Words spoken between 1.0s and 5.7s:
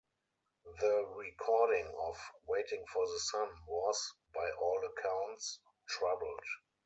recording of "Waiting for the Sun" was, by all accounts,